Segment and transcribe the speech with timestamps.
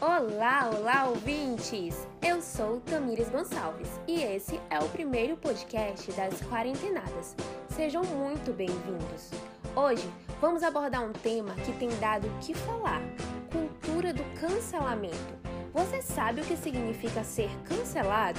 [0.00, 2.06] Olá, olá, ouvintes!
[2.24, 7.34] Eu sou Tamires Gonçalves e esse é o primeiro podcast das Quarentenadas.
[7.70, 9.30] Sejam muito bem-vindos.
[9.74, 10.08] Hoje
[10.40, 13.02] vamos abordar um tema que tem dado o que falar:
[13.50, 15.34] cultura do cancelamento.
[15.74, 18.38] Você sabe o que significa ser cancelado?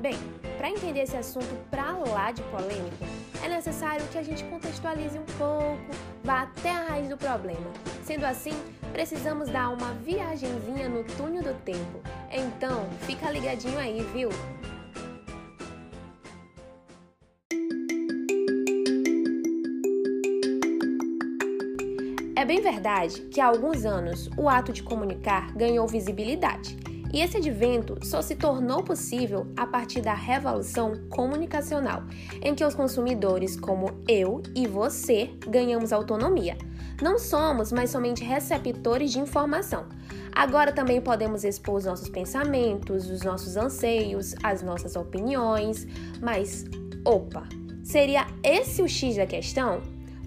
[0.00, 0.16] Bem,
[0.58, 3.04] para entender esse assunto pra lá de polêmico,
[3.44, 5.90] é necessário que a gente contextualize um pouco,
[6.22, 7.66] vá até a raiz do problema.
[8.10, 8.50] Sendo assim,
[8.92, 12.00] precisamos dar uma viagenzinha no túnel do tempo.
[12.28, 14.30] Então, fica ligadinho aí, viu?
[22.34, 26.76] É bem verdade que há alguns anos o ato de comunicar ganhou visibilidade.
[27.12, 32.04] E esse advento só se tornou possível a partir da revolução comunicacional,
[32.40, 36.56] em que os consumidores, como eu e você, ganhamos autonomia.
[37.02, 39.86] Não somos mais somente receptores de informação.
[40.32, 45.86] Agora também podemos expor os nossos pensamentos, os nossos anseios, as nossas opiniões.
[46.20, 46.64] Mas,
[47.04, 47.48] opa,
[47.82, 49.82] seria esse o X da questão?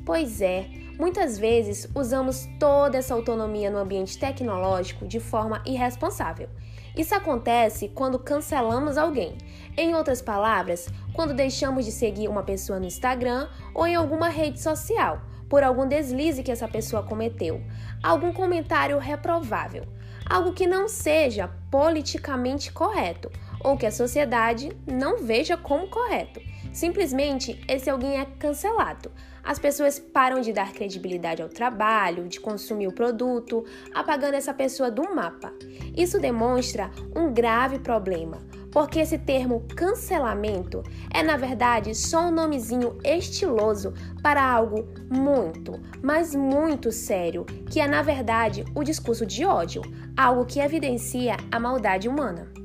[0.06, 0.68] Pois é,
[1.00, 6.50] muitas vezes usamos toda essa autonomia no ambiente tecnológico de forma irresponsável.
[6.96, 9.36] Isso acontece quando cancelamos alguém.
[9.76, 14.62] Em outras palavras, quando deixamos de seguir uma pessoa no Instagram ou em alguma rede
[14.62, 17.62] social por algum deslize que essa pessoa cometeu,
[18.02, 19.86] algum comentário reprovável,
[20.28, 23.32] algo que não seja politicamente correto
[23.64, 26.40] ou que a sociedade não veja como correto.
[26.74, 29.12] Simplesmente esse alguém é cancelado.
[29.44, 34.90] As pessoas param de dar credibilidade ao trabalho, de consumir o produto, apagando essa pessoa
[34.90, 35.54] do mapa.
[35.96, 40.82] Isso demonstra um grave problema, porque esse termo cancelamento
[41.14, 47.88] é na verdade só um nomezinho estiloso para algo muito, mas muito sério, que é
[47.88, 49.84] na verdade o discurso de ódio,
[50.18, 52.63] algo que evidencia a maldade humana.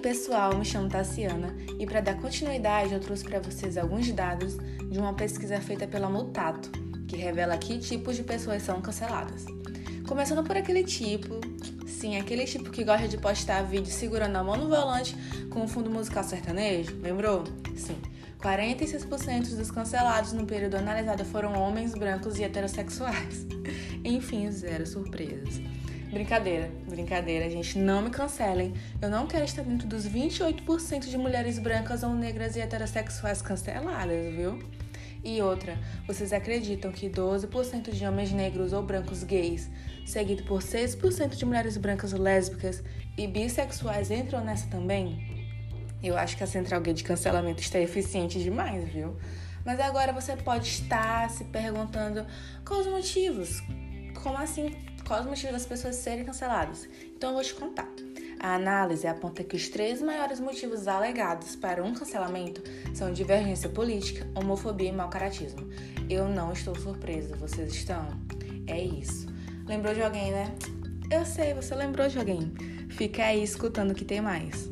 [0.00, 4.56] Pessoal, me chamo Tassiana e para dar continuidade eu trouxe para vocês alguns dados
[4.90, 6.70] de uma pesquisa feita pela Mutato,
[7.06, 9.44] que revela que tipos de pessoas são canceladas.
[10.08, 11.38] Começando por aquele tipo,
[11.86, 15.14] sim, aquele tipo que gosta de postar vídeo segurando a mão no volante
[15.50, 17.44] com um fundo musical sertanejo, lembrou?
[17.76, 17.98] Sim.
[18.40, 23.46] 46% dos cancelados no período analisado foram homens brancos e heterossexuais.
[24.02, 25.60] Enfim, zero surpresas.
[26.10, 27.78] Brincadeira, brincadeira, gente.
[27.78, 28.74] Não me cancelem.
[29.00, 34.34] Eu não quero estar dentro dos 28% de mulheres brancas ou negras e heterossexuais canceladas,
[34.34, 34.58] viu?
[35.22, 39.70] E outra, vocês acreditam que 12% de homens negros ou brancos gays,
[40.04, 42.82] seguido por 6% de mulheres brancas lésbicas
[43.16, 45.46] e bissexuais entram nessa também?
[46.02, 49.16] Eu acho que a central gay de cancelamento está eficiente demais, viu?
[49.64, 52.26] Mas agora você pode estar se perguntando
[52.64, 53.62] quais os motivos?
[54.22, 54.74] Como assim
[55.10, 56.88] quais os motivos das pessoas serem canceladas.
[57.16, 57.88] Então eu vou te contar.
[58.38, 62.62] A análise aponta que os três maiores motivos alegados para um cancelamento
[62.94, 65.68] são divergência política, homofobia e mau caratismo.
[66.08, 68.06] Eu não estou surpresa, vocês estão?
[68.68, 69.26] É isso.
[69.66, 70.54] Lembrou de alguém, né?
[71.10, 72.54] Eu sei, você lembrou de alguém.
[72.90, 74.70] Fica aí escutando que tem mais.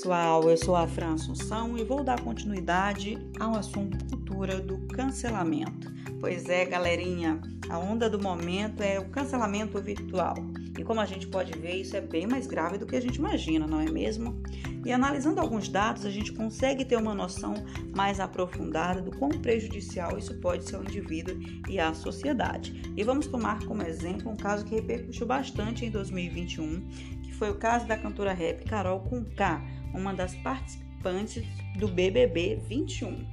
[0.00, 5.92] Pessoal, eu sou a Fran Assunção e vou dar continuidade ao assunto cultura do cancelamento.
[6.18, 7.38] Pois é, galerinha,
[7.68, 10.36] a onda do momento é o cancelamento virtual.
[10.78, 13.16] E como a gente pode ver, isso é bem mais grave do que a gente
[13.16, 14.42] imagina, não é mesmo?
[14.86, 17.52] E analisando alguns dados, a gente consegue ter uma noção
[17.94, 21.38] mais aprofundada do quão prejudicial isso pode ser ao indivíduo
[21.68, 22.80] e à sociedade.
[22.96, 26.80] E vamos tomar como exemplo um caso que repercutiu bastante em 2021,
[27.19, 29.62] que foi o caso da cantora rap Carol Conká,
[29.94, 31.42] uma das participantes
[31.74, 33.26] do BBB 21.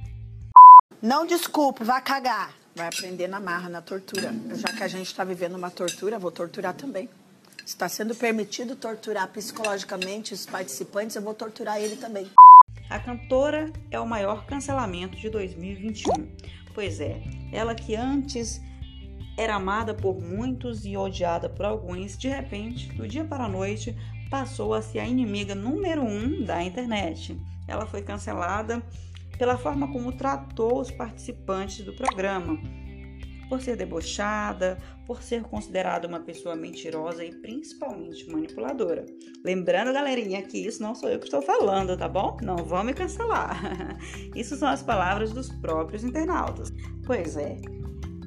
[1.02, 2.54] Não desculpe, vai cagar.
[2.74, 4.34] Vai aprender na marra, na tortura.
[4.54, 7.06] Já que a gente está vivendo uma tortura, vou torturar também.
[7.66, 12.30] Está sendo permitido torturar psicologicamente os participantes, eu vou torturar ele também.
[12.88, 16.14] A cantora é o maior cancelamento de 2021.
[16.72, 17.20] Pois é,
[17.52, 18.58] ela que antes
[19.38, 23.96] era amada por muitos e odiada por alguns, de repente, do dia para a noite,
[24.28, 27.40] passou a ser a inimiga número um da internet.
[27.68, 28.82] Ela foi cancelada
[29.38, 32.58] pela forma como tratou os participantes do programa,
[33.48, 34.76] por ser debochada,
[35.06, 39.06] por ser considerada uma pessoa mentirosa e principalmente manipuladora.
[39.44, 42.36] Lembrando, galerinha, que isso não sou eu que estou falando, tá bom?
[42.42, 43.96] Não vão me cancelar.
[44.34, 46.70] Isso são as palavras dos próprios internautas.
[47.06, 47.56] Pois é,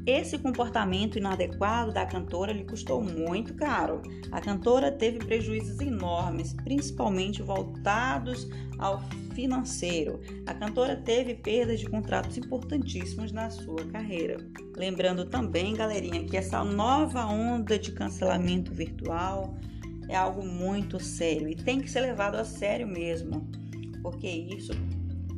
[0.06, 4.01] Esse comportamento inadequado da cantora lhe custou muito caro.
[4.31, 8.50] A cantora teve prejuízos enormes, principalmente voltados
[8.80, 9.00] ao
[9.36, 10.19] financeiro.
[10.48, 14.38] A cantora teve perdas de contratos importantíssimos na sua carreira.
[14.75, 19.56] Lembrando também, galerinha, que essa nova onda de cancelamento virtual
[20.09, 23.47] é algo muito sério e tem que ser levado a sério mesmo,
[24.01, 24.74] porque isso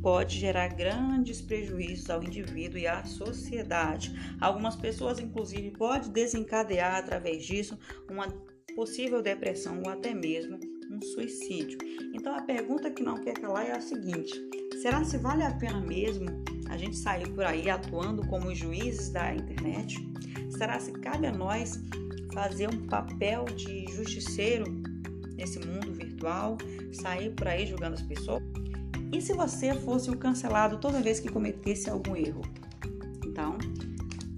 [0.04, 4.12] pode gerar grandes prejuízos ao indivíduo e à sociedade.
[4.38, 7.78] Algumas pessoas, inclusive, pode desencadear através disso
[8.10, 8.28] uma
[8.76, 10.60] possível depressão ou até mesmo
[10.90, 11.78] um suicídio.
[12.12, 14.34] Então a pergunta que não quer calar é a seguinte:
[14.82, 16.26] será se vale a pena mesmo
[16.68, 19.96] a gente sair por aí atuando como juízes da internet?
[20.50, 21.82] Será se cabe a nós
[22.34, 24.66] fazer um papel de justiceiro
[25.34, 26.58] nesse mundo virtual,
[26.92, 28.42] sair por aí julgando as pessoas?
[29.14, 32.42] E se você fosse o cancelado toda vez que cometesse algum erro?
[33.24, 33.56] Então,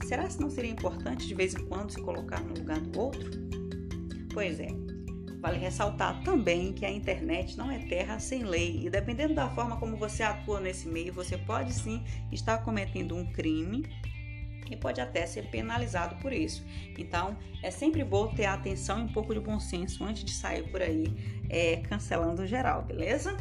[0.06, 3.31] será que não seria importante de vez em quando se colocar no lugar do outro?
[4.34, 4.69] Pois é.
[5.40, 9.78] Vale ressaltar também que a internet não é terra sem lei e dependendo da forma
[9.78, 13.82] como você atua nesse meio, você pode sim estar cometendo um crime
[14.70, 16.62] e pode até ser penalizado por isso.
[16.99, 20.70] Então, é sempre bom ter atenção e um pouco de bom senso antes de sair
[20.70, 21.06] por aí
[21.49, 23.34] é, cancelando geral, beleza?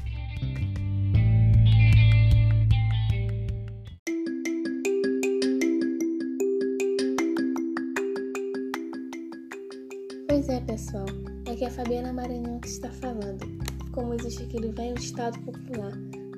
[10.56, 11.06] É, pessoal,
[11.52, 13.46] aqui é a Fabiana Maranhão que está falando.
[13.92, 15.92] Como existe aquele velho estado popular,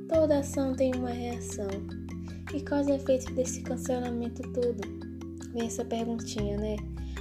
[0.09, 1.67] toda ação tem uma reação.
[2.51, 4.81] E quais é o efeito desse cancelamento todo?
[5.53, 6.77] Vem essa perguntinha, né?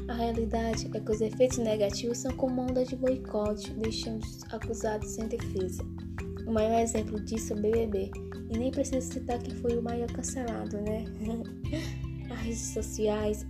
[0.09, 5.11] A realidade é que os efeitos negativos são como onda de boicote, deixando os acusados
[5.11, 5.85] sem defesa.
[6.47, 8.11] O maior exemplo disso é o BBB,
[8.49, 11.05] e nem preciso citar quem foi o maior cancelado, né?
[12.33, 13.45] As redes sociais,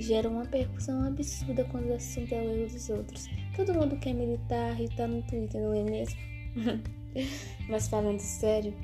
[0.00, 3.28] gera uma percussão absurda quando o assunto é o erro dos outros.
[3.54, 6.18] Todo mundo quer militar e tá no Twitter, não é mesmo?
[7.68, 8.74] Mas falando sério,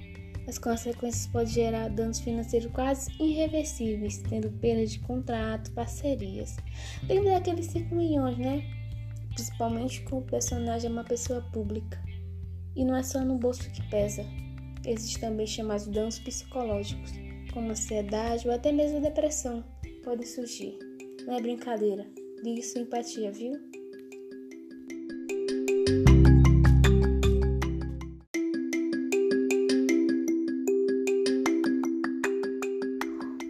[0.49, 6.57] as consequências podem gerar danos financeiros quase irreversíveis, tendo perda de contrato, parcerias.
[7.09, 8.65] Lembra daqueles 5 milhões, né?
[9.35, 12.03] Principalmente com o personagem é uma pessoa pública.
[12.75, 14.25] E não é só no bolso que pesa.
[14.87, 17.13] Existem também chamados danos psicológicos,
[17.53, 19.63] como ansiedade ou até mesmo depressão,
[20.03, 20.88] podem surgir.
[21.29, 22.07] Não é brincadeira.
[22.63, 23.53] Sua empatia, viu?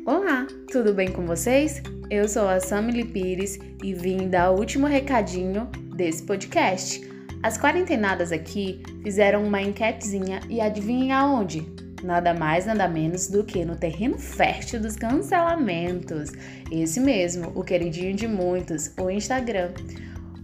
[0.05, 1.81] Olá, tudo bem com vocês?
[2.11, 7.01] Eu sou a Samily Pires e vim dar o último recadinho desse podcast.
[7.45, 11.88] As quarentenadas aqui fizeram uma enquetezinha e adivinhem aonde?
[12.03, 16.31] Nada mais, nada menos do que no terreno fértil dos cancelamentos.
[16.71, 19.73] Esse mesmo, o queridinho de muitos, o Instagram.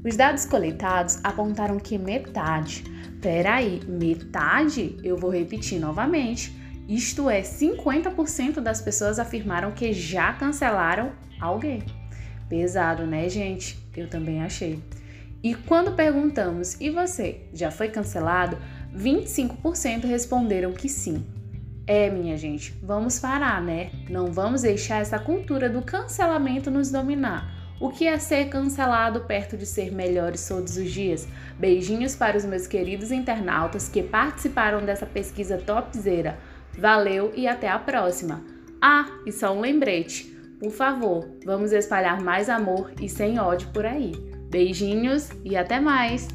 [0.04, 2.84] Os dados coletados apontaram que metade,
[3.22, 4.96] peraí, metade?
[5.02, 6.54] Eu vou repetir novamente.
[6.86, 11.82] Isto é, 50% das pessoas afirmaram que já cancelaram alguém.
[12.48, 13.78] Pesado, né, gente?
[13.96, 14.78] Eu também achei.
[15.42, 18.58] E quando perguntamos, e você, já foi cancelado?
[18.94, 21.24] 25% responderam que sim.
[21.86, 23.90] É, minha gente, vamos parar, né?
[24.08, 27.52] Não vamos deixar essa cultura do cancelamento nos dominar.
[27.78, 31.28] O que é ser cancelado perto de ser melhores todos os dias?
[31.58, 36.38] Beijinhos para os meus queridos internautas que participaram dessa pesquisa topzera.
[36.78, 38.42] Valeu e até a próxima.
[38.80, 40.34] Ah, e só um lembrete.
[40.58, 44.12] Por favor, vamos espalhar mais amor e sem ódio por aí.
[44.48, 46.28] Beijinhos e até mais!